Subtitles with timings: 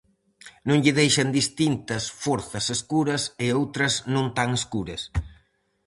[0.67, 5.01] Non lle deixan distintas forzas escuras e outras non tan escuras.